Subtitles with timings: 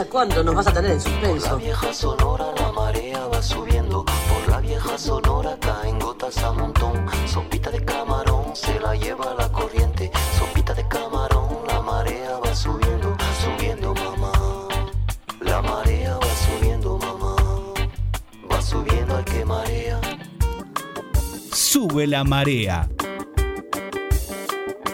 [0.00, 1.56] ¿Hasta cuándo nos vas a tener en Por la suspenso?
[1.58, 4.06] vieja sonora la marea va subiendo.
[4.06, 7.06] Por la vieja sonora caen gotas a montón.
[7.26, 10.10] Sopita de camarón se la lleva la corriente.
[10.38, 14.32] Sopita de camarón, la marea va subiendo, subiendo mamá.
[15.42, 17.36] La marea va subiendo mamá.
[18.50, 20.00] Va subiendo al que marea.
[21.52, 22.88] Sube la marea.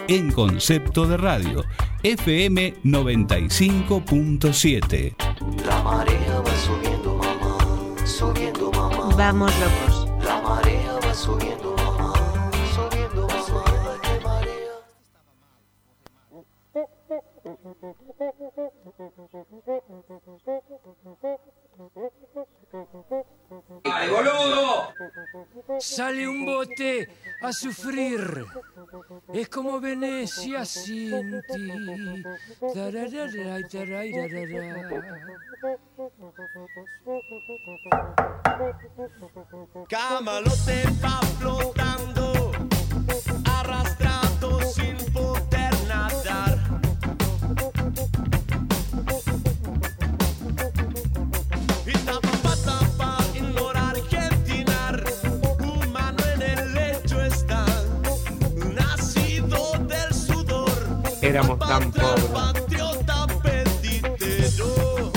[0.09, 1.63] En concepto de radio,
[2.07, 5.13] FM 95.7.
[5.65, 7.57] La marea va subiendo mamá.
[8.05, 9.13] Subiendo mamá.
[9.13, 10.07] Vamos locos.
[10.23, 12.13] La marea va subiendo mamá.
[12.73, 13.65] Subiendo mamá.
[14.01, 14.71] que marea.
[25.79, 27.09] Sale un bote
[27.41, 28.45] a sufrir.
[29.33, 32.23] Es como Venecia sin ti.
[39.89, 42.51] Camalote va flotando,
[43.45, 44.97] arrastrado sin
[61.27, 62.23] Éramos tan pobres.
[62.33, 65.11] Patriota peditero.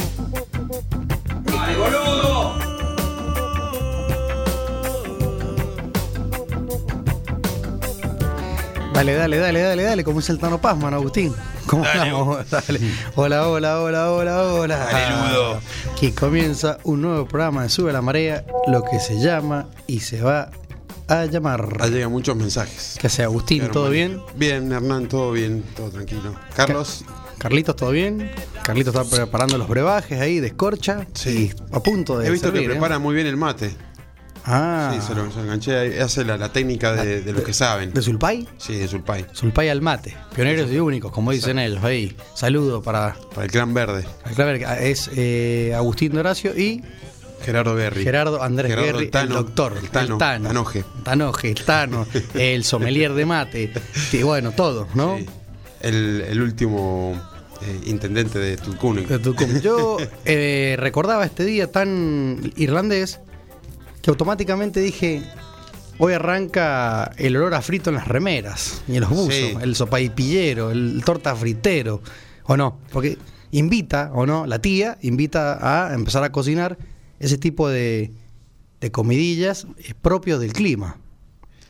[8.92, 11.33] Dale, dale, dale, dale, dale, como dice el Tano Pazman, Agustín.
[11.67, 12.51] ¿Cómo estamos?
[12.51, 12.80] Dale.
[13.14, 14.77] Hola, hola, hola, hola, hola.
[14.79, 15.61] Dale, Ludo.
[15.92, 20.20] Aquí comienza un nuevo programa de Sube la Marea, lo que se llama y se
[20.20, 20.51] va
[21.11, 21.77] a llamar.
[21.81, 22.97] Ah, llegan muchos mensajes.
[23.01, 23.69] ¿Qué hace Agustín?
[23.69, 24.21] ¿Todo bien?
[24.37, 26.35] Bien, Hernán, todo bien, todo tranquilo.
[26.55, 27.05] Carlos,
[27.39, 28.31] Carlitos, ¿todo bien?
[28.63, 31.07] Carlitos está preparando los brebajes ahí de escorcha.
[31.15, 31.51] Sí.
[31.55, 32.71] y a punto de he visto servir, que ¿eh?
[32.73, 33.75] prepara muy bien el mate.
[34.45, 36.01] Ah, Sí, se lo, se lo enganché.
[36.01, 37.92] Hace la, la técnica de, de los que saben.
[37.92, 38.48] ¿de Sulpay?
[38.59, 39.27] Sí, de Sulpay.
[39.33, 40.17] Sulpay al mate.
[40.35, 42.17] Pioneros y únicos, como dicen ellos ahí.
[42.35, 43.17] Saludo para...
[43.35, 44.05] Para el clan verde.
[44.35, 46.83] Claro, es eh, Agustín Doracio y
[47.45, 48.02] Gerardo Berry.
[48.05, 50.84] Gerardo Andrés Gerardo Guerri, el Tano, el doctor, el Tano, Tanoje.
[51.02, 53.73] Tanoje, el Tano, el sommelier de mate,
[54.12, 55.18] y bueno, todo, ¿no?
[55.18, 55.27] Sí.
[55.80, 57.20] El, el último
[57.62, 59.06] eh, intendente de Tucumán.
[59.62, 63.20] Yo eh, recordaba este día tan irlandés
[64.02, 65.23] que automáticamente dije,
[65.98, 69.55] hoy arranca el olor a frito en las remeras y en los buzos, Sí.
[69.61, 72.02] el sopaipillero, el torta fritero,
[72.45, 73.18] o no, porque
[73.52, 75.58] invita, o no, la tía invita
[75.89, 76.79] a empezar a cocinar
[77.20, 78.13] ese tipo de,
[78.81, 80.98] de comidillas eh, propios del clima.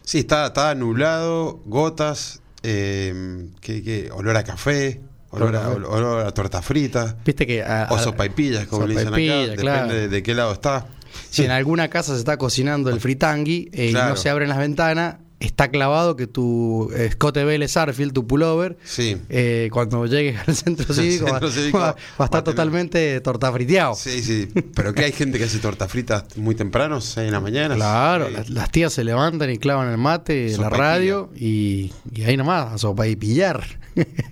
[0.03, 5.01] Sí, está, está nublado, gotas, eh, que, que- olor a café,
[5.31, 7.17] olor a, Olor a- olor a torta frita.
[7.25, 9.17] Viste que a- O sopaipillas, como le dicen acá.
[9.57, 10.87] Depende de, de qué lado está.
[11.29, 14.59] Si en alguna casa se está cocinando el fritangui eh, y no se abren las
[14.59, 15.17] ventanas,
[15.47, 19.17] está clavado que tu eh, Scott Vélez Sarfield, tu pullover, Sí.
[19.31, 23.95] eh, cuando llegues al centro cívico, centro va, cívico va- va a estar totalmente tortafriteado.
[23.95, 24.49] Sí, sí.
[24.75, 27.75] Pero que hay gente que hace torta frita muy temprano, 6 de la mañana.
[27.75, 28.35] Claro, Sí.
[28.35, 32.75] las, las tías se levantan y clavan el mate la radio y, y ahí nomás,
[32.75, 33.65] a sopa y pillar.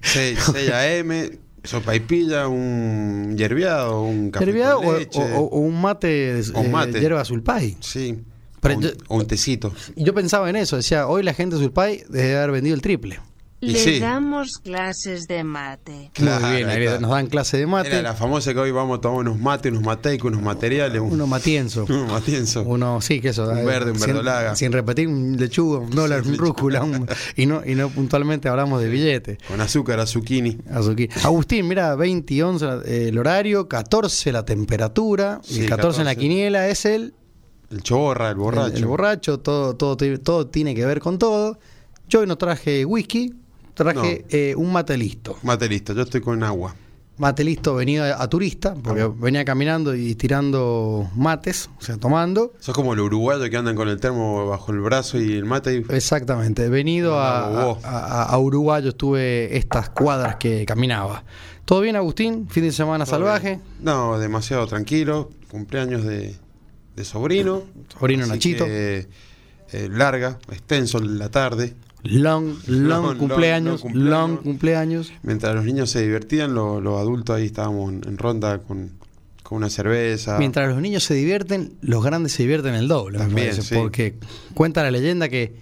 [0.02, 1.30] 6, 6 AM,
[1.64, 5.20] sopa y pilla, un hierviado, un café con o, leche.
[5.20, 7.00] o- o un mate de O un eh, mate.
[7.00, 7.76] hierba sulpay.
[7.80, 8.18] Sí.
[8.60, 9.72] Pero o, un, o un tecito.
[9.96, 12.82] Y yo pensaba en eso, decía, hoy la gente de sulpay debe haber vendido el
[12.82, 13.20] triple.
[13.60, 13.98] Y Le sí.
[13.98, 16.12] damos clases de mate.
[16.14, 17.88] Claro, Muy bien, nos dan clase de mate.
[17.88, 21.00] Era la famosa que hoy vamos a tomar unos mates, unos mateicos, unos materiales.
[21.02, 21.84] un- Uno matienzo.
[21.88, 22.62] unos matienzo.
[22.62, 23.48] Uno, sí, que eso.
[23.48, 24.54] Un eh, verde, un sin- verdolaga.
[24.54, 26.84] Sin, repetir, un lechuga, un dólar, un rúcula.
[26.84, 29.38] un- y, no, y no puntualmente hablamos de billetes.
[29.48, 30.56] Con azúcar, azuquini.
[30.70, 31.08] Azuqui.
[31.24, 36.02] Agustín, mira, 20 y 11 eh, el horario, 14 la temperatura, y Sí, el 14,
[36.02, 36.20] en la 14.
[36.28, 37.14] quiniela es el,
[37.70, 38.68] El choborra, el borracho.
[38.68, 41.58] el, el borracho, todo, todo, todo tiene que ver con todo.
[42.08, 43.34] Yo hoy no traje whisky,
[43.74, 45.36] traje eh, un mate listo.
[45.42, 46.74] Mate listo, yo estoy con agua.
[47.18, 52.54] mate listo, venido a, turista, porque venía caminando y tirando mates, o sea, tomando.
[52.60, 55.74] Sos como los uruguayos que andan con el termo bajo el brazo y el mate.
[55.74, 55.94] Y...
[55.94, 61.24] Exactamente, venido a, a- a- a Uruguay, yo estuve estas cuadras que caminaba.
[61.66, 62.48] ¿Todo bien, Agustín?
[62.48, 63.48] ¿Fin de semana salvaje?
[63.56, 63.62] bien.
[63.80, 65.28] No, demasiado tranquilo.
[65.50, 66.34] Cumpleaños de,
[66.98, 67.62] de sobrino.
[67.98, 68.64] Sobrino Así Nachito.
[68.66, 69.06] que,
[69.72, 71.74] eh, larga, extenso la tarde.
[72.04, 75.12] Long, long, Long, long, cumpleaños, long cumpleaños.
[75.22, 78.92] Mientras los niños se divertían, lo- los adultos ahí estábamos en, en ronda con,
[79.42, 80.38] con una cerveza.
[80.38, 83.74] Mientras los niños se divierten, los grandes se divierten el doble, También, parece, sí.
[83.74, 84.14] porque
[84.54, 85.54] cuenta la leyenda que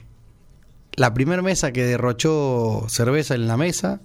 [0.95, 4.01] la primera mesa que derrochó cerveza en la mesa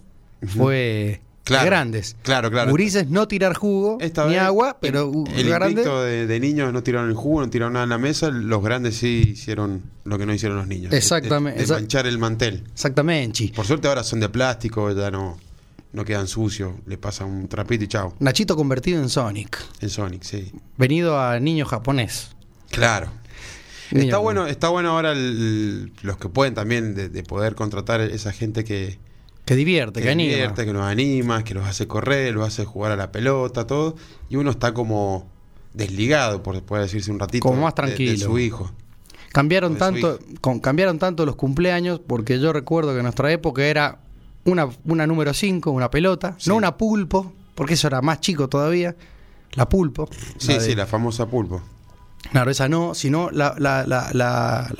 [0.47, 2.15] fue Claro, grandes.
[2.21, 2.69] claro, claro.
[2.69, 6.83] Gurises no tirar jugo Esta ni vez, agua, pero el, invicto de, de niños no
[6.83, 8.29] tiraron el jugo, no tiraron nada en la mesa.
[8.29, 10.93] Los grandes sí hicieron lo que no hicieron los niños.
[10.93, 12.63] Exactamente, De, de exact- manchar el mantel.
[12.71, 13.51] exactamente.
[13.55, 15.37] Por suerte ahora son de plástico, ya no,
[15.93, 16.73] no quedan sucios.
[16.85, 18.13] Le pasa un trapito y chao.
[18.19, 20.51] Nachito convertido en Sonic, En Sonic, sí.
[20.77, 22.29] venido a niño japonés.
[22.69, 23.07] Claro.
[23.89, 24.23] Niño Está japonés.
[24.23, 28.99] bueno, está bueno ahora el- los que pueden también de poder contratar esa gente que,
[29.51, 30.29] Que divierte, que, que anima.
[30.31, 33.97] divierte, que nos anima, que los hace correr, los hace jugar a la pelota, todo.
[34.29, 35.27] Y uno está como
[35.73, 38.25] desligado, por puede decirse un ratito, Como más de- de tranquilo.
[38.27, 38.71] su hijo.
[39.33, 43.99] Cambiaron tanto, con- cambiaron tanto los cumpleaños porque yo recuerdo que en nuestra época era
[44.45, 46.49] una, una número 5, una pelota, Sí.
[46.49, 48.95] no una pulpo, porque eso era más chico todavía,
[49.55, 50.07] la pulpo.
[50.37, 51.61] Sí, la de- sí, la famosa pulpo.
[52.31, 54.13] Claro, esa no, sino la, la, la,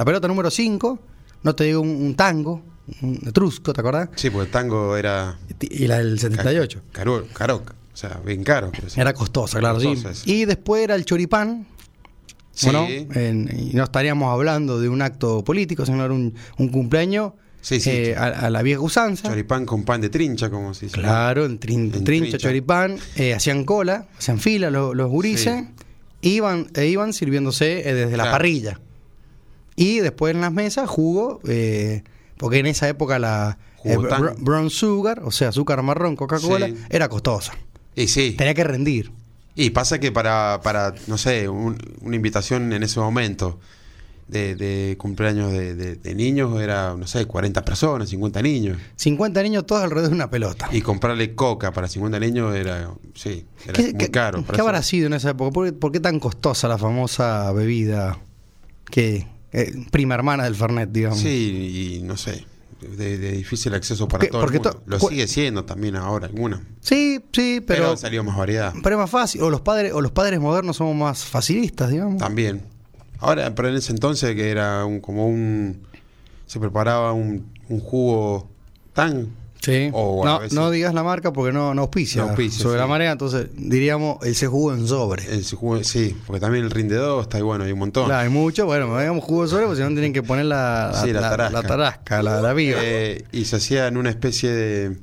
[0.06, 0.98] pelota número 5,
[1.44, 2.62] no te digo un, un tango,
[3.26, 4.10] etrusco, ¿te acordás?
[4.16, 6.82] Sí, porque el tango era Y la del 78.
[6.92, 8.72] caro, caro, o sea, bien caro.
[8.76, 9.00] pero sí.
[9.00, 9.88] Era costosa, claro, sí.
[9.88, 10.22] Costosa.
[10.30, 11.68] Y después era el choripán,
[12.54, 12.88] Sí, ¿o no?
[12.88, 17.80] En- y no estaríamos hablando de un acto político, sino era un, un cumpleaños Sí,
[17.80, 17.90] sí.
[17.92, 19.30] eh, a, a la vieja usanza.
[19.30, 20.98] choripán con pan de trincha, como se dice.
[21.00, 22.38] Claro, en, trin- En trincha, trincha.
[22.40, 25.64] choripán, eh, hacían cola, hacían fila los, los gurises,
[26.22, 28.80] iban, e iban sirviéndose eh, desde la parrilla.
[29.76, 31.40] Y después en las mesas, jugo,
[32.42, 36.76] porque en esa época la eh, br- brown sugar, o sea, azúcar marrón, Coca-Cola, Sí.
[36.90, 37.54] era costosa.
[37.96, 38.36] Y sí.
[38.38, 39.12] Tenía que rendir.
[39.56, 43.60] Y pasa que para, para no sé, un- una invitación en ese momento
[44.28, 48.78] de, de cumpleaños de, de- de niños era, no sé, 40 personas, 50 niños.
[48.96, 50.70] 50 niños todos alrededor de una pelota.
[50.72, 54.46] Y comprarle coca para 50 niños era, sí, era ¿Qué, muy qué- caro.
[54.46, 55.52] qué habrá sido en esa época?
[55.52, 58.20] ¿Por por qué tan costosa la famosa bebida
[58.90, 61.20] que eh, prima hermana del Fernet, digamos?
[61.20, 62.46] Sí, y no sé,
[62.82, 64.78] de, de difícil acceso para todo porque el mundo.
[64.80, 66.62] to- Lo sigue siendo también ahora alguna.
[66.80, 68.74] sí, sí, Pero, pero, ha salido más variedad.
[68.84, 69.42] pero es más fácil.
[69.44, 72.18] O los padres, o los padres modernos somos más facilistas, digamos.
[72.18, 72.64] También.
[73.20, 75.82] Ahora, pero en ese entonces que era un, como un...
[76.48, 78.50] Se preparaba un, un jugo
[78.94, 79.30] tan...
[79.62, 79.90] Sí.
[79.94, 82.80] O no, veces- no digas la marca porque no, no auspicia, No auspicia, sobre sí.
[82.80, 85.24] la marea, entonces diríamos ese jugo en sobre.
[85.36, 88.06] ese jugo, sí, porque también el rinde 2 está bueno, hay un montón.
[88.06, 90.90] Claro, hay mucho, bueno, digamos jugo en sobre, porque si no tienen que poner la,
[90.94, 91.62] la, Sí, la la- tarasca.
[91.62, 92.80] la tarasca, la, la viva.
[92.82, 94.98] Eh, y se hacía en una especie de,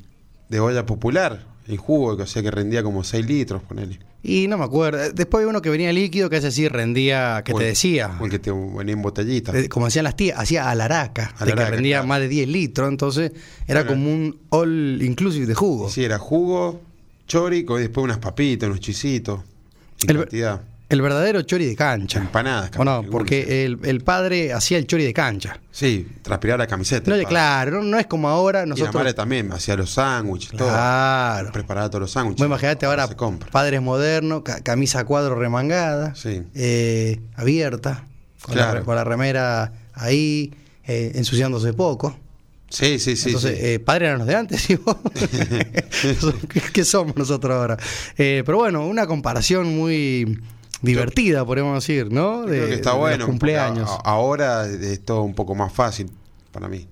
[0.49, 3.99] de olla popular, el jugo, que o sea que rendía como 6 litros, ponele.
[4.23, 5.13] Y no me acuerdo.
[5.13, 8.17] Después hay uno que venía líquido, que ese sí rendía, que O te el- decía.
[8.21, 9.57] O el que te venía en botellita.
[9.57, 12.09] Eh, como decían las tías, hacía alaraca, de que rendía claro.
[12.09, 13.31] más de 10 litros, entonces
[13.67, 13.89] era Claro.
[13.97, 15.89] como un all inclusive de jugo.
[15.89, 16.81] Sí, era jugo,
[17.27, 19.41] chorico y después unas papitas, unos chisitos.
[20.03, 20.63] En El- cantidad.
[20.89, 22.19] El verdadero chori de cancha.
[22.19, 23.01] Empanadas, ¿O no?
[23.03, 25.61] capaz, Porque el, el padre hacía el chori de cancha.
[25.71, 27.15] Sí, transpirar la camiseta.
[27.15, 28.95] No, claro, no, no es como ahora Y la nosotros.
[28.95, 31.43] madre también hacía los sándwiches, Claro.
[31.45, 31.53] todo.
[31.53, 32.39] Preparaba todos los sándwiches.
[32.39, 33.51] Vos imagínate ahora Se compra.
[33.51, 36.43] padres modernos, ca- camisa a cuadro remangada, Sí.
[36.55, 38.05] eh, abierta,
[38.41, 38.79] con, Claro.
[38.79, 40.55] la, con la remera ahí,
[40.87, 42.17] eh, ensuciándose poco.
[42.71, 43.29] Sí, sí, sí.
[43.31, 43.65] Entonces, sí.
[43.67, 44.97] eh, padres eran los de antes, ¿y vos?
[46.49, 47.77] ¿Qué, qué somos nosotros ahora?
[48.17, 50.39] Pero bueno, una comparación muy
[50.83, 52.45] divertida, podemos decir, ¿no?
[52.45, 53.27] Yo De, creo que está de bueno.
[53.27, 53.91] cumpleaños.
[54.05, 56.11] ahora es todo un poco más fácil
[56.53, 56.87] para mí.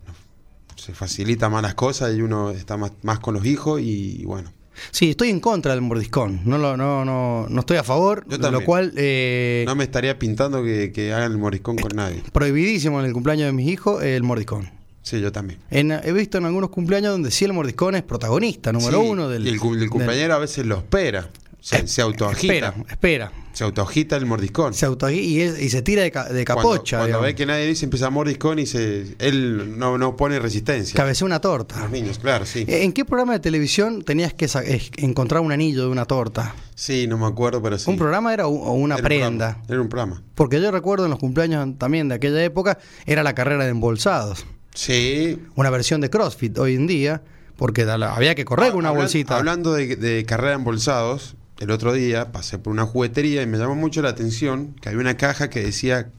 [0.77, 4.53] Se facilita más las cosas y uno está más, más con los hijos y bueno.
[4.91, 6.43] Sí, estoy en contra del mordiscón.
[6.45, 10.19] No, lo- no, no, no estoy a favor, Yo lo cual eh, No me estaría
[10.19, 12.23] pintando que, que hagan el moriscón con nadie.
[12.33, 14.71] prohibidísimo en el cumpleaños de mis hijos el mordiscón.
[15.03, 15.61] Sí, yo también.
[15.71, 19.29] En- he visto en algunos cumpleaños donde sí el mordiscón es protagonista, número Sí, uno
[19.29, 19.47] del.
[19.47, 21.31] y el, el del- a veces lo espera.
[21.67, 22.53] Se, se autoagita.
[22.55, 23.33] Espera, espera.
[23.53, 24.73] Se autoagita el mordiscón.
[24.73, 26.99] Se y, es- y se tira de, ca- de Cuando- capocha.
[26.99, 27.27] Cuando, digamos.
[27.27, 30.95] ve que nadie dice, empieza a mordiscón y se, él no, no pone resistencia.
[30.97, 31.81] Cabecea una torta.
[31.81, 32.65] Los niños, claro, sí.
[32.69, 34.47] ¿En qué programa de televisión tenías que
[34.99, 36.55] encontrar un anillo de una torta?
[36.77, 37.91] Sí, no me acuerdo, pero sí.
[37.91, 39.47] ¿Un programa era o una Era un prenda?
[39.55, 40.23] programa, Era un programa.
[40.37, 44.47] Porque yo recuerdo en los cumpleaños también de aquella época, era la carrera de embolsados.
[44.73, 47.23] Sí, Una versión de CrossFit hoy en día,
[47.57, 49.37] porque la- había que correr con una Hablan- bolsita.
[49.37, 53.59] Hablando de, de carrera de embolsados, el otro día pasé por una juguetería y me
[53.59, 56.11] llamó mucho la atención que había una caja que decía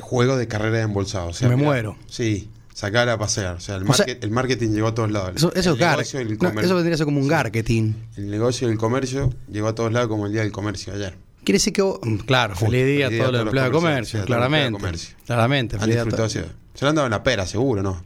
[0.00, 1.36] juego de carrera de embolsados.
[1.36, 1.96] O sea, Me mirá, muero.
[2.06, 3.56] Sí, sacarla a pasear.
[3.56, 5.32] O sea, el, O sea- market- el marketing llegó a todos lados.
[5.36, 7.92] Eso, eso, el negocio no, eso vendría a ser como un marketing.
[8.16, 11.14] El negocio y el comercio llegó a todos lados como el día del comercio ayer.
[11.44, 14.24] Quiere decir que vos, mm, claro, Justo, feliz día a todos los empleados de comercio,
[14.26, 14.78] claramente.
[15.24, 18.02] Claramente, Han feliz día a disfrutado, se lo han dado en la pera, seguro, ¿no?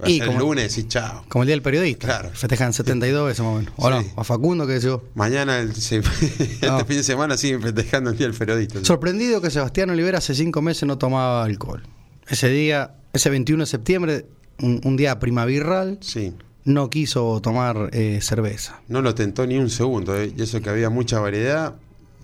[0.00, 1.24] Va a Y ser como- el lunes, sí, chao.
[1.28, 2.06] Como el día del periodista.
[2.06, 2.30] Claro.
[2.34, 3.72] Festejan 72 veces más o menos.
[3.76, 4.02] ¿O no?
[4.02, 4.08] Sí.
[4.16, 5.00] A Facundo, que decís vos?
[5.14, 5.96] Mañana, el, se-
[6.30, 6.84] este No.
[6.84, 8.84] fin de semana, siguen festejando el día del periodista.
[8.84, 11.82] Sorprendido que Sebastián Olivera hace cinco meses no tomaba alcohol.
[12.28, 14.26] Ese día, ese 21 de septiembre,
[14.60, 16.34] un, un día primavirral, Sí.
[16.64, 18.80] no quiso tomar eh, cerveza.
[18.88, 20.14] No lo tentó ni un segundo.
[20.20, 20.30] ¿eh?
[20.36, 21.76] Y eso que había mucha variedad,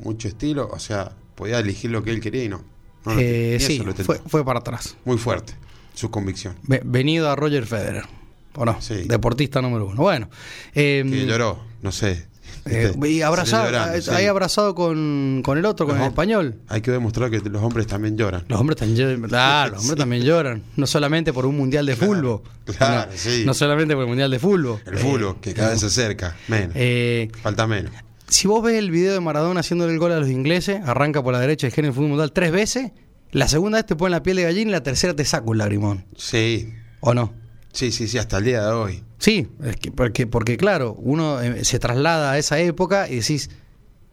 [0.02, 0.68] mucho estilo.
[0.72, 2.62] O sea, podía elegir lo que él quería y no.
[3.06, 4.04] No Eh, sí, lo tentó.
[4.04, 4.94] fue, fue para atrás.
[5.06, 5.54] Muy fuerte
[5.94, 6.54] su convicción.
[6.62, 8.04] Ve- venido a Roger Federer.
[8.54, 8.80] ¿O no?
[8.80, 9.04] Sí.
[9.06, 10.02] Deportista número uno.
[10.02, 10.28] Bueno.
[10.74, 12.26] eh, Que lloró, no sé.
[12.66, 13.08] eh, ¿viste?
[13.10, 14.10] y abrazado, sí.
[14.10, 16.56] ahí abrazado con, con el otro, con Los el español.
[16.68, 18.44] Hay que demostrar que los hombres también lloran.
[18.48, 19.98] Los hombres también lloran, claro, los hombres Sí.
[20.00, 22.42] también lloran, no solamente por un mundial de Claro, fútbol,
[22.76, 23.42] claro, no, sí.
[23.46, 24.80] no solamente por el mundial de fútbol.
[24.84, 26.36] El fútbol, que cada vez se acerca.
[26.48, 26.72] Menos.
[26.76, 27.90] Eh, Falta menos.
[28.28, 31.32] si vos ves el video de Maradona haciéndole el gol a los ingleses, arranca por
[31.32, 32.92] la derecha y genera el fútbol mundial tres veces,
[33.32, 35.58] la segunda vez te pone la piel de gallina y la tercera te saca un
[35.58, 37.32] lagrimón, Sí, ¿o no?
[37.72, 39.02] sí, sí, sí, hasta el día de hoy.
[39.18, 43.50] Sí, es que, porque, porque claro, uno eh, se traslada a esa época y decís,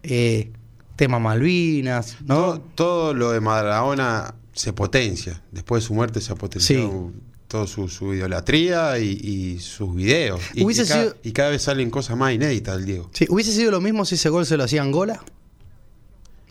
[0.02, 0.50] eh,
[0.96, 2.34] tema Malvinas, ¿no?
[2.36, 5.42] Todo, todo lo de Maradona se potencia.
[5.52, 7.20] Después de su muerte se potenció Sí.
[7.48, 10.40] todo su, su idolatría y, y sus videos.
[10.54, 13.10] Y, y cada, sido- y cada vez salen cosas más inéditas del Diego.
[13.12, 15.20] Sí, ¿Hubiese sido lo mismo si ese gol se lo hacía a Angola?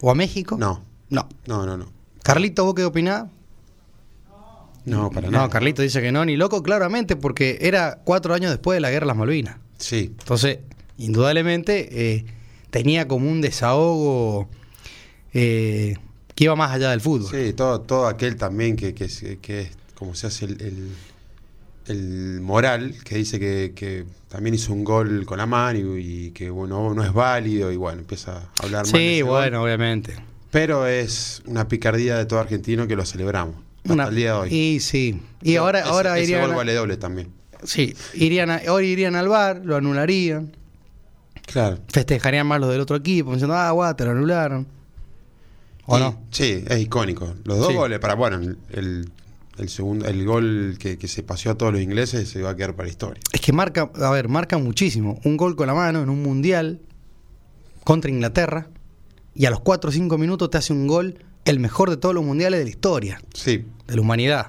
[0.02, 0.58] ¿O a México?
[0.60, 1.28] No, No.
[1.48, 1.92] no, no, no.
[2.34, 3.26] Carlito, ¿vos qué opinás?
[4.86, 5.50] No, para No, nada.
[5.50, 9.06] Carlito dice que no, ni loco, claramente, porque era cuatro años después de la guerra
[9.06, 9.58] de las Malvinas.
[9.78, 10.60] Sí, Entonces,
[10.98, 12.26] indudablemente, eh,
[12.70, 14.50] tenía como un desahogo
[15.34, 15.96] eh,
[16.36, 17.30] que iba más allá del fútbol.
[17.30, 19.08] sí, todo, todo aquel también que, que,
[19.42, 20.90] que es como se hace el, el,
[21.88, 26.32] el moral, que dice que, que también hizo un gol con la mano y, y
[26.32, 29.30] que bueno, no es válido y bueno, empieza a hablar mal de Sí, gol.
[29.32, 30.16] bueno, obviamente.
[30.52, 33.56] Pero es una picardía de todo argentino que lo celebramos.
[33.84, 34.54] Hasta Una- el día de hoy.
[34.54, 35.22] Y sí.
[35.42, 36.48] Y ahora, Ese- ahora ese irían.
[36.48, 37.30] gol vale doble también.
[37.64, 40.56] Sí, irían a- ahora irían al bar, lo anularían,
[41.46, 41.80] Claro.
[41.92, 44.66] festejarían más los del otro equipo, diciendo, ah, guau, te lo anularon.
[45.86, 46.22] ¿O Y- no?
[46.32, 47.34] Sí, es icónico.
[47.44, 47.74] Los dos Sí.
[47.76, 49.12] goles, para bueno, el, el,
[49.58, 52.56] el segundo, el gol que, que se paseó a todos los ingleses se va a
[52.56, 53.20] quedar para la historia.
[53.34, 55.20] Es que marca, a ver, marca muchísimo.
[55.24, 56.80] Un gol con la mano en un mundial
[57.84, 58.68] contra Inglaterra
[59.36, 62.14] y a los 4 o 5 minutos te hace un gol el mejor de todos
[62.16, 63.66] los mundiales de la historia, Sí.
[63.88, 64.48] de la humanidad,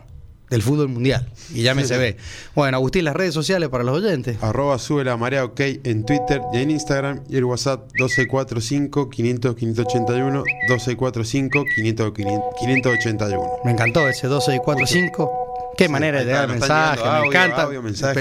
[0.51, 1.29] del fútbol mundial.
[1.55, 2.17] Y ya me se ve.
[2.57, 4.37] Bueno, Agustín, las redes sociales para los oyentes.
[4.43, 9.55] Arroba sube la marea ok en Twitter y en Instagram y el WhatsApp 1245 500
[9.55, 13.43] 581 1245 500 581.
[13.65, 15.31] Me encantó ese 12 y 4 5.
[15.77, 17.63] Qué Sí, manera de llegar mensaje, llegando me audio, encanta.
[17.63, 18.15] audio, mensaje.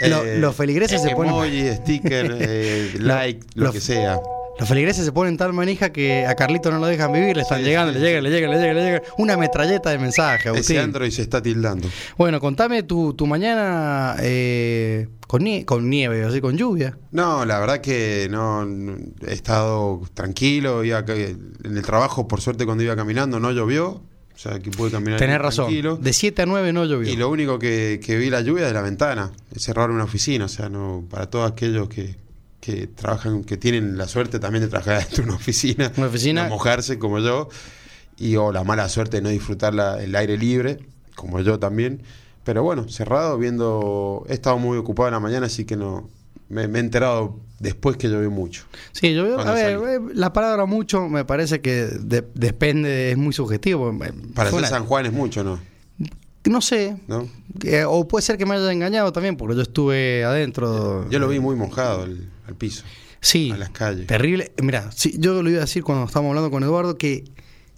[0.00, 1.32] Pero Eh, los feligreses se ponen.
[1.34, 4.20] Emoji, sticker, eh, like, lo los- que sea.
[4.58, 7.58] Los feligreses se ponen tan manija que a Carlito no lo dejan vivir, le están
[7.60, 8.28] Sí, llegando, sí, le llegan, sí.
[8.28, 9.02] le llegan, le llegan, le llegan.
[9.18, 10.76] Una metralleta de mensajes, Agustín.
[10.76, 11.88] Ese Android se está tildando.
[12.16, 16.98] Bueno, contame tu, tu mañana eh, con, nie- con nieve, así con lluvia.
[17.12, 18.66] No, la verdad que no,
[19.26, 20.82] he estado tranquilo.
[20.84, 24.02] Iba, en el trabajo, por suerte, cuando iba caminando no llovió.
[24.34, 25.64] O sea, que pude caminar Tenés razón.
[25.66, 25.96] tranquilo.
[25.96, 27.12] De 7 a 9 no llovió.
[27.12, 29.32] Y lo único que, que vi la lluvia de la ventana.
[29.54, 30.44] Es cerrar una oficina.
[30.44, 32.14] O sea, no para todos aquellos que,
[32.60, 35.92] que trabajan, que tienen la suerte también de trabajar de una oficina.
[35.96, 36.44] Una oficina.
[36.44, 37.48] No mojarse como yo.
[38.16, 40.78] Y o la mala suerte de no disfrutar la- el aire libre,
[41.14, 42.02] como yo también.
[42.44, 44.24] Pero bueno, cerrado, viendo.
[44.28, 46.08] He estado muy ocupado en la mañana, así que no.
[46.48, 48.64] Me, me he enterado después que llovió mucho.
[48.92, 49.38] Sí, llovió.
[49.38, 49.92] A ver, salí.
[49.92, 53.94] eh, la palabra mucho me parece que de- depende, es muy subjetivo.
[54.34, 55.60] Para ser San Juan es mucho, ¿no?
[56.46, 56.96] No sé.
[57.06, 57.28] ¿No?
[57.64, 61.06] Eh, o puede ser que me haya engañado también, porque yo estuve adentro.
[61.10, 62.84] Yo lo vi muy mojado al, al piso,
[63.20, 63.50] Sí.
[63.52, 64.06] a las calles.
[64.06, 64.52] Terrible.
[64.62, 67.24] Mira, sí, yo lo iba a decir cuando estábamos hablando con Eduardo que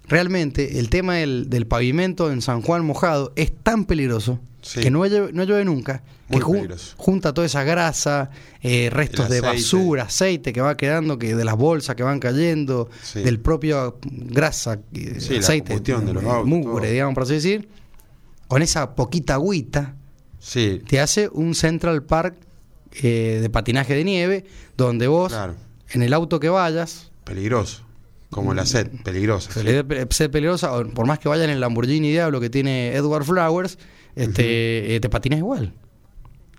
[0.07, 4.79] realmente el tema del, del pavimento en San Juan mojado es tan peligroso Sí.
[4.81, 6.03] que no llueve, no llueve nunca.
[6.27, 6.93] Muy que ju- peligroso.
[6.97, 8.29] junta toda esa grasa,
[8.61, 12.87] eh, restos de basura, aceite que va quedando, que de las bolsas que van cayendo,
[13.01, 13.21] Sí.
[13.21, 16.91] del propio grasa, eh, Sí, la aceite, combustión de los eh, autos, mugre, todo.
[16.91, 17.67] digamos, por así decir.
[18.47, 19.95] Con esa poquita agüita,
[20.87, 22.35] te hace un Central Park
[23.03, 24.45] eh, de patinaje de nieve,
[24.77, 25.55] donde vos, claro.
[25.91, 27.83] en el auto que vayas, Peligroso.
[28.29, 29.51] Como la sed, peligrosa.
[29.51, 32.49] se le dé pe- ser peligrosa, por más que vaya en el Lamborghini Diablo que
[32.49, 33.77] tiene Edward Flowers,
[34.15, 35.73] este, eh, te patinas igual.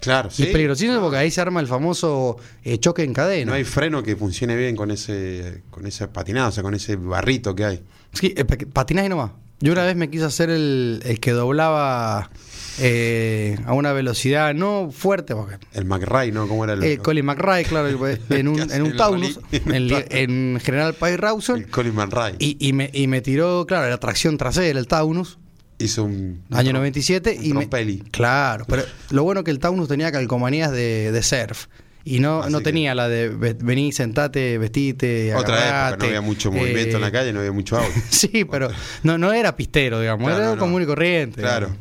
[0.00, 0.42] Claro, Y sí.
[0.42, 3.50] es peligrosísimo porque ahí se arma el famoso eh, choque en cadena.
[3.52, 6.96] No hay freno que funcione bien con ese con ese patinado, o sea, con ese
[6.96, 7.82] barrito que hay.
[8.12, 9.30] Sí, eh, pa- patinaje nomás.
[9.62, 12.30] Yo una vez me quise hacer el, el que doblaba
[12.78, 16.48] eh, a una velocidad no fuerte, porque El McRae, ¿no?
[16.48, 17.88] ¿Cómo era el, el Colin McRae, claro,
[18.30, 22.34] en un, ¿Qué en un Taunus, en, General Pie Rawson, el Colin McRae?
[22.38, 25.38] y, y me, y me tiró, claro, la tracción trasera, el Taunus,
[25.78, 26.42] Hizo un.
[26.48, 27.68] un año trom- 97, un y me,
[28.10, 31.66] claro, pero lo bueno que el Taunus tenía calcomanías de, de surf.
[32.04, 36.04] Y no, Así no tenía la de ve- vení, sentate, vestite, Otra época, agarrate, no
[36.06, 37.92] había mucho movimiento en la eh, calle, no había mucho auto.
[38.10, 38.70] Sí, pero
[39.04, 41.40] no, no era pistero, digamos, Claro, era no, común y corriente.
[41.40, 41.76] Claro.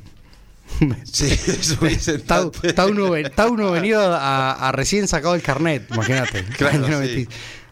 [1.04, 1.26] Sí,
[1.86, 6.44] Está, está uno, está uno venido a, a recién sacado el carnet, imagínate.
[6.58, 7.28] Claro, sí.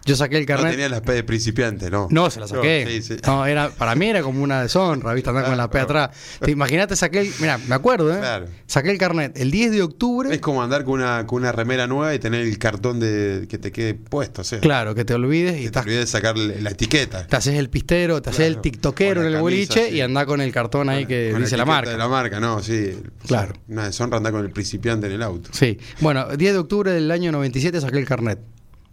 [0.06, 0.10] 90.
[0.10, 0.72] Yo saqué el No carnet.
[0.72, 2.08] tenía las P de principiante, ¿no?
[2.10, 2.84] No, se la saqué.
[2.86, 3.16] No, sí, sí.
[3.26, 5.30] No, era, para mí era como una deshonra, ¿viste?
[5.30, 5.86] Andar con la P Claro.
[6.04, 6.18] atrás.
[6.42, 7.32] Te Imagínate, saqué el.
[7.40, 8.20] Mira, me acuerdo, ¿eh?
[8.20, 8.46] Claro.
[8.68, 10.34] Saqué el carnet el 10 de octubre.
[10.34, 13.58] Es como andar con una, con una remera nueva y tener el cartón de que
[13.58, 16.70] te quede puesto, sea, Claro, que te olvides y que te olvides de sacar la
[16.72, 17.28] etiqueta.
[17.28, 19.96] Te haces el pistero, te haces el tiktokero en la el camisa, boliche sí.
[19.96, 21.92] y andás con el cartón ahí que Con dice la etiqueta marca.
[21.92, 22.98] De la marca, no, sí.
[23.28, 23.54] Claro.
[23.68, 25.50] Una deshonra andar con el principiante en el auto.
[25.54, 25.78] Sí.
[26.02, 28.40] Bueno, 10 de octubre del año 97 saqué el carnet.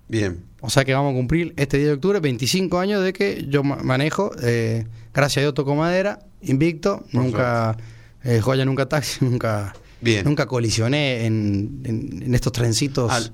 [0.08, 0.44] Bien.
[0.60, 3.62] O sea que vamos a cumplir este 10 de octubre 25 años de que yo
[3.62, 4.30] ma- manejo.
[4.42, 7.04] eh, gracias a Dios toco madera, invicto.
[7.12, 7.76] Por nunca,
[8.24, 10.24] eh, joya, nunca taxi, nunca, Bien.
[10.24, 13.32] nunca colisioné en, en- en estos trencitos Al-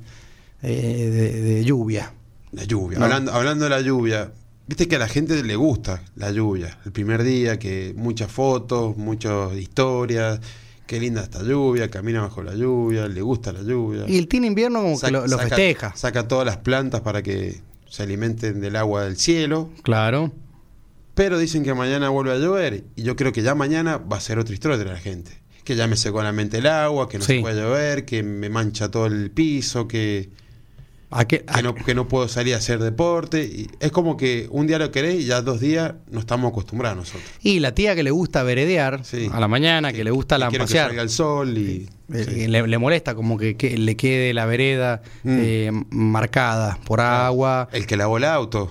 [0.63, 2.13] eh, de, de lluvia.
[2.53, 2.99] La lluvia.
[2.99, 3.05] No.
[3.07, 4.31] Hablando, hablando de la lluvia,
[4.67, 6.79] viste que a la gente le gusta la lluvia.
[6.85, 10.41] El primer día, que muchas fotos, muchas historias.
[10.93, 14.05] Qué linda esta lluvia, camina bajo la lluvia, le gusta la lluvia.
[14.07, 15.97] Y el Team Invierno como que Saca- lo, lo saca- festeja.
[15.97, 19.71] Saca todas las plantas para que se alimenten del agua del cielo.
[19.85, 20.33] Claro.
[21.15, 22.85] Pero dicen que mañana vuelve a llover.
[22.95, 25.33] Y yo creo que ya mañana va a ser otra historia de la gente.
[25.65, 27.37] Que ya me secó la mente el agua, que no Sí.
[27.37, 30.29] se puede llover, que me mancha todo el piso, que,
[31.29, 33.45] Que, no, que no puedo salir a hacer deporte.
[33.45, 36.97] Y es como que un día lo querés y ya dos días nos estamos acostumbrados
[36.99, 37.23] nosotros.
[37.43, 39.29] Y la tía que le gusta veredear Sí.
[39.33, 41.89] a la mañana, que, le gusta quiero que salga el sol y...
[42.13, 42.47] Eh, sí.
[42.49, 45.39] le, le molesta como que, que le quede la vereda Mm.
[45.41, 47.69] eh, marcada por agua.
[47.73, 48.71] El que lavó el auto.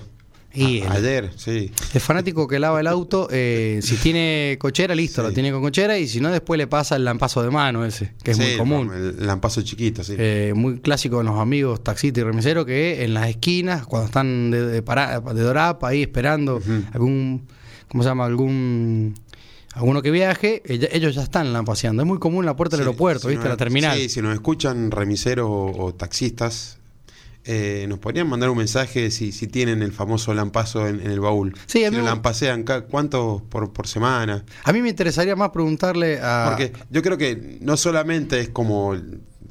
[0.54, 1.70] Y a- el- ayer, sí.
[1.94, 5.28] El fanático que lava el auto, eh, si tiene cochera, listo, Sí.
[5.28, 8.12] lo tiene con cochera y si no, después le pasa el lampazo de mano ese,
[8.22, 8.90] que es Sí, muy común.
[8.94, 10.14] El, lampazo chiquito, sí.
[10.18, 14.50] Eh, muy clásico de los amigos taxistas y remiseros que en las esquinas, cuando están
[14.50, 16.60] de, de, de dorapa ahí esperando
[16.92, 17.46] algún,
[17.88, 18.26] ¿cómo se llama?
[18.26, 19.14] Algún
[19.74, 22.02] alguno que viaje, ellos ya están lampaseando.
[22.02, 23.48] Es muy común en la puerta del Sí, aeropuerto, si ¿viste?
[23.48, 23.96] la terminal.
[23.98, 26.76] Sí, si nos escuchan remiseros o, o taxistas,
[27.44, 31.20] eh, nos podrían mandar un mensaje si, si tienen el famoso lampazo en, en el
[31.20, 31.54] baúl.
[31.66, 34.44] Sí, a si lo lampasean, ¿cuántos por, por semana?
[34.64, 36.44] A mí me interesaría más preguntarle a...
[36.48, 38.94] Porque yo creo que no solamente es como,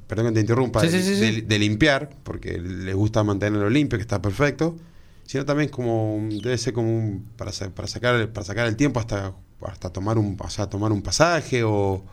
[0.08, 4.04] perdón que te interrumpa, Sí, sí, sí, de, limpiar, porque les gusta mantenerlo limpio, que
[4.04, 4.78] está perfecto,
[5.26, 9.34] sino también como debe ser como un- para sacar para sacar el tiempo hasta
[9.66, 12.04] hasta tomar un o sea, tomar un pasaje o,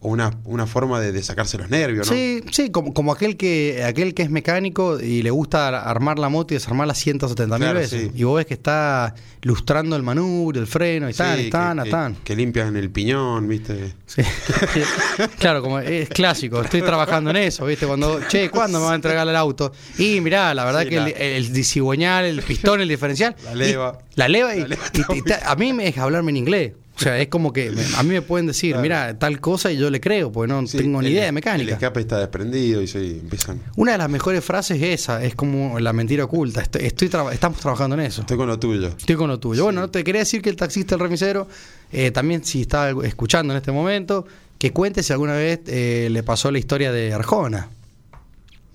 [0.00, 2.12] o una, una forma de, de sacarse los nervios, ¿no?
[2.14, 6.28] Sí, sí, como, como aquel que aquel que es mecánico y le gusta armar la
[6.28, 8.02] moto y desarmarla 170 mil Claro, veces.
[8.02, 8.10] sí.
[8.14, 11.78] Y vos ves que está lustrando el manubrio, el freno, y Sí, están, que- están,
[11.78, 12.14] que, están.
[12.22, 13.94] que limpian el piñón, ¿viste?
[14.06, 14.22] Sí.
[15.38, 17.86] claro, como es clásico, estoy trabajando en eso, ¿viste?
[17.86, 19.72] Cuando, che, ¿cuándo me va a entregar el auto?
[19.98, 23.34] Y mirá, la verdad que la- el, el cigüeñal, el pistón, el diferencial.
[23.44, 23.98] La leva.
[24.00, 26.72] y- la leva y, La leva y- y a mí me deja hablarme en inglés.
[26.98, 28.82] O sea, es como que a mí me pueden decir, Claro.
[28.82, 31.28] mira, tal cosa y yo le creo, porque no Sí, tengo ni el- idea de
[31.28, 31.72] El mecánica.
[31.74, 33.60] escape está desprendido y se empiezan.
[33.76, 36.60] Una de las mejores frases es esa, es como la mentira oculta.
[36.60, 38.22] Estoy, estamos trabajando en eso.
[38.22, 38.88] Estoy con lo tuyo.
[38.88, 39.62] Estoy con lo tuyo.
[39.64, 41.46] Bueno, no te quería decir que el taxista, el remisero,
[41.92, 44.26] eh, también si está escuchando en este momento,
[44.58, 47.68] que cuente si alguna vez eh, le pasó la historia de Arjona.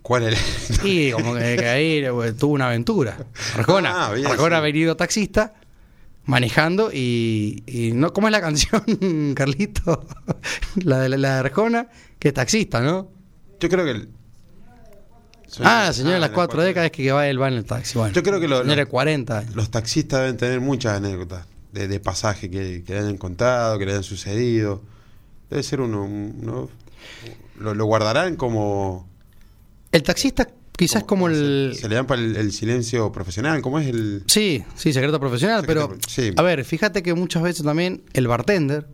[0.02, 0.38] ¿Cuál era?
[0.86, 3.18] Y como que, que ahí eh, tuvo una aventura.
[3.58, 4.60] Arjona, Ah, bien, Arjona sí.
[4.60, 5.54] ha venido taxista
[6.26, 8.84] manejando y, y no ¿cómo es la canción,
[9.36, 10.06] Carlito?
[10.84, 11.88] la, de, la de Arjona,
[12.20, 13.10] que es taxista, ¿no?
[13.60, 13.92] Yo creo que.
[13.92, 14.10] el-
[15.62, 17.98] ah, la señora de las las cuatro décadas que va él va en el taxi.
[17.98, 19.56] Bueno, Yo creo que lo- señora de lo- 40 años.
[19.56, 23.86] Los taxistas deben tener muchas anécdotas de, de pasaje que, que le hayan contado, que
[23.86, 24.82] le hayan sucedido.
[25.50, 26.04] Debe ser uno.
[26.04, 26.70] un- uno-
[27.60, 29.08] lo, lo guardarán como.
[29.92, 31.76] El taxista quizás como el...
[31.80, 33.62] Se, le dan para el, el silencio profesional.
[33.62, 34.24] ¿Cómo es el.?
[34.28, 36.32] Sí, sí, secreto profesional, Secreto pero sí.
[36.36, 38.88] a ver, fíjate que muchas veces también el bartender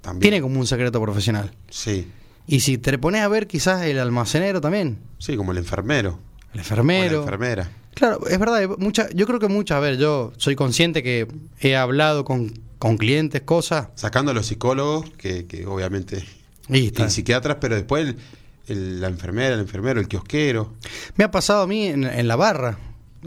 [0.00, 0.20] También.
[0.20, 1.52] tiene como un secreto profesional.
[1.68, 2.06] Sí.
[2.46, 6.18] Y si te pones a ver, quizás el almacenero también, Sí, como el enfermero.
[6.52, 7.12] el O enfermero.
[7.18, 7.70] la enfermera.
[7.94, 11.26] Claro, es verdad, mucha, yo creo que muchas, a ver, yo soy consciente que
[11.60, 16.24] he hablado con, con clientes, cosas, Sacando a los psicólogos, que, que obviamente.
[16.68, 16.78] y.
[16.96, 18.16] Y psiquiatras, pero después el-
[18.66, 20.72] el- la enfermera, el enfermero, el kiosquero.
[21.16, 22.78] Me ha pasado a mí en, en la barra,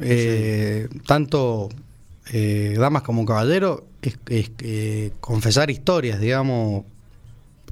[0.01, 1.69] eh, tanto
[2.31, 6.85] eh, damas como caballeros, es, es, eh, confesar historias, digamos,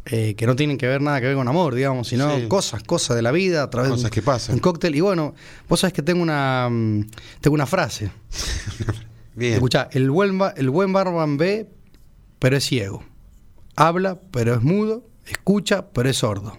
[0.06, 2.48] eh, que no tienen que ver nada que ver con amor, digamos, sino Sí.
[2.48, 4.56] cosas, cosas de la vida a través de Cosas un, que pasan.
[4.56, 4.96] un cóctel.
[4.96, 5.36] Y bueno,
[5.70, 7.06] vos sabés que tengo una, mm,
[7.40, 8.12] tengo una frase.
[9.36, 9.54] Bien.
[9.54, 11.70] Escuchá, el buen, el buen barman ve,
[12.40, 13.04] pero es ciego.
[13.76, 15.06] Habla, pero es mudo.
[15.26, 16.58] Escucha, pero es sordo.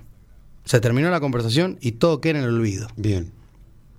[0.65, 2.89] Se terminó la conversación y todo queda en el olvido.
[2.97, 3.33] Bien.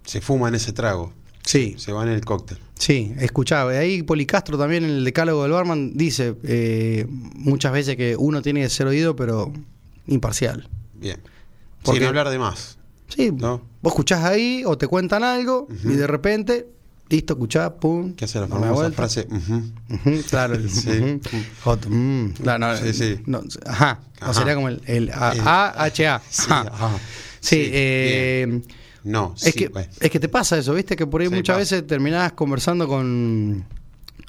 [0.06, 1.13] Se fuma en ese trago.
[1.45, 2.58] Sí, Se va en el cóctel.
[2.76, 3.71] sí, escuchaba.
[3.71, 8.62] Ahí Policastro también en el decálogo del barman dice eh, muchas veces que uno tiene
[8.62, 9.52] que ser oído, pero
[10.08, 10.69] imparcial.
[10.93, 11.21] Bien.
[11.84, 12.78] Porque- Sin hablar de más.
[13.10, 13.62] Sí, ¿No?
[13.82, 16.67] vos escuchás ahí o te cuentan algo y de repente,
[17.13, 18.13] listo, escuchás, pum.
[18.15, 19.28] ¿Qué hace la famosa frase?
[19.30, 19.63] ujú.
[19.89, 20.89] Ujú, claro, el Sí.
[20.89, 21.19] ujú.
[21.65, 23.19] Ot- mm, claro, no, Sí, sí.
[23.26, 26.21] no, ajá, o sería como el, el A-H-A.
[26.30, 26.97] Sí, ajá.
[27.39, 28.62] Sí, eh,
[29.04, 30.95] No, es, sí, que, es que te pasa eso, ¿viste?
[30.95, 31.76] Que por ahí muchas pasa.
[31.76, 33.65] veces terminás conversando con,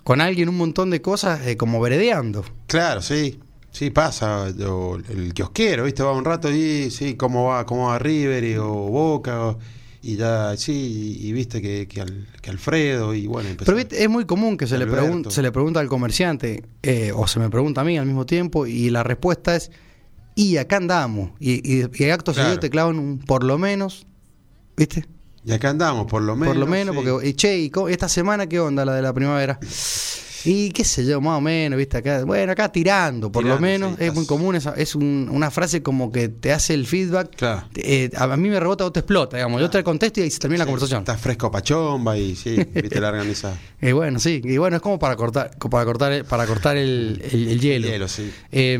[0.03, 2.44] con alguien un montón de cosas eh, como veredeando.
[2.66, 3.38] Claro, sí.
[3.70, 4.53] Sí, pasa.
[4.68, 6.03] o el kiosquero, ¿viste?
[6.05, 9.47] Va un rato y sí, cómo va, cómo va River y, o Boca.
[9.47, 9.59] o-
[10.05, 13.49] y ya, sí, y, y viste que, que, al- que Alfredo y bueno.
[13.49, 14.03] empezó- Pero ¿viste?
[14.03, 15.07] es muy común que se le, Alberto.
[15.07, 18.27] pregun- se le pregunta al comerciante, eh, o se me pregunta a mí al mismo
[18.27, 19.71] tiempo, y la respuesta es,
[20.35, 21.31] y acá andamos.
[21.40, 22.49] Y, y, y acto Claro.
[22.49, 24.07] seguido te clavan un por lo menos,
[24.77, 25.07] ¿viste?
[25.47, 26.55] Y acá andamos, por lo menos.
[26.55, 27.03] por lo menos, sí.
[27.05, 29.59] porque, y, che, ¿y esta semana qué onda la de la primavera?
[30.44, 31.96] Y qué sé yo, más o menos, ¿viste?
[31.98, 33.96] Acá, bueno, acá tirando, por lo menos.
[33.98, 37.35] sí, es muy común, esa, es un- una frase como que te hace el feedback.
[37.37, 37.66] Claro.
[37.76, 39.61] Eh, a, a mí me rebota o te explota, digamos.
[39.61, 41.00] Yo te contesto y ahí se termina la conversación.
[41.00, 43.57] Estás fresco pachomba y sí, viste, largan esa.
[43.80, 47.22] Y bueno, sí, y bueno, es como para cortar, para cortar, el- para cortar el,
[47.33, 47.87] el- el hielo.
[47.88, 48.30] Hielo, sí.
[48.52, 48.76] Eh,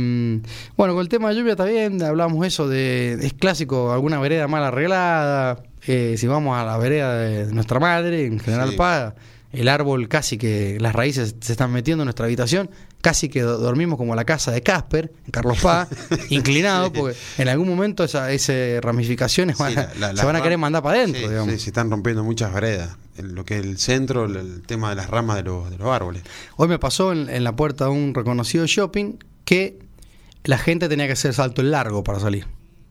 [0.77, 4.65] bueno, con el tema de lluvia también hablamos eso de, es clásico, alguna vereda mal
[4.65, 8.77] arreglada, eh, si vamos a la vereda de nuestra madre, en General Sí.
[8.77, 9.15] Paz,
[9.55, 13.59] el árbol casi que, las raíces se están metiendo en nuestra habitación, casi que do-
[13.59, 15.89] dormimos como la casa de Casper, en Carlos Paz,
[16.31, 20.37] inclinado, porque en algún momento esa, esas ramificaciones van Sí, a- la- la- se van
[20.37, 22.97] a querer mandar para adentro, Sí, se están rompiendo muchas veredas.
[23.17, 25.79] En lo que es el centro, el, el tema de las ramas de los, de
[25.79, 26.23] los árboles.
[26.57, 29.79] Hoy me pasó en, en la puerta de un reconocido shopping que
[30.43, 32.47] la gente tenía que hacer salto largo para salir.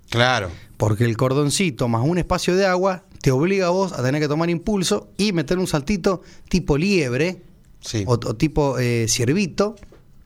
[0.09, 0.49] Claro.
[0.77, 4.27] Porque el cordoncito más un espacio de agua te obliga a vos a tener que
[4.27, 7.41] tomar impulso y meter un saltito tipo liebre
[7.79, 8.03] Sí.
[8.05, 9.75] o, o tipo eh, ciervito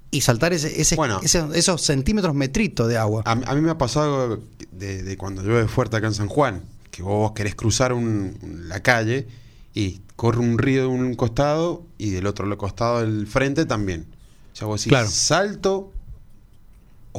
[0.09, 1.19] y saltar ese, ese- Bueno.
[1.23, 3.21] ese- esos centímetros metritos de agua.
[3.25, 4.39] A, a mí me ha pasado
[4.71, 8.81] de, de cuando llueve fuerte acá en San Juan, que vos querés cruzar un- la
[8.81, 9.27] calle
[9.75, 14.07] y corre un río de un costado y del otro costado del frente también.
[14.53, 15.07] O sea, vos decís, Claro.
[15.07, 15.91] salto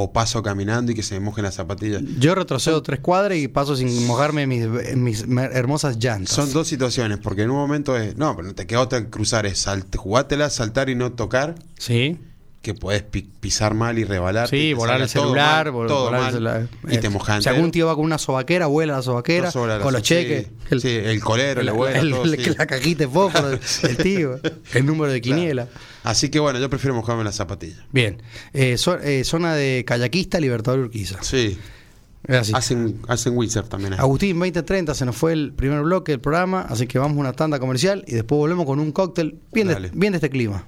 [0.01, 2.03] o paso caminando y que se me mojen las zapatillas.
[2.21, 6.35] Yo retrocedo tres cuadras y paso sin mojarme mis, mis hermosas llantas.
[6.37, 9.11] Son dos situaciones, porque en un momento es, no, pero no te queda otra que
[9.11, 12.17] cruzar, es salt, jugátela, saltar y no tocar, Sí.
[12.63, 14.57] que podés pi- pisar mal y rebalarte.
[14.57, 16.69] y Sí, te volar el celular, mal, vol- todo volar el celular.
[16.89, 19.67] y te Eh, mojas Si algún tío va con una sobaquera, vuela la sobaquera, No
[19.67, 20.47] la con los cheques.
[20.71, 22.51] sí, sí, el colero, le la- vuela el- todo, el- sí.
[22.57, 23.49] la cajita de fósforo
[23.83, 24.39] del tío,
[24.75, 25.67] el número de quiniela.
[26.05, 27.81] Así que bueno, yo prefiero mojarme las zapatillas.
[27.93, 28.23] Bien.
[28.53, 31.23] Eh, eh, zona de kayakista, Libertador Urquiza.
[31.23, 31.59] Sí.
[32.27, 32.53] Así.
[32.55, 33.95] Hacen, hacen windsurf también.
[33.95, 33.99] ahí.
[34.01, 37.33] Agustín 2030 se nos fue el primer bloque del programa, así que vamos a una
[37.33, 39.91] tanda comercial y después volvemos con un cóctel bien, de, Dale.
[39.95, 40.67] bien de este clima.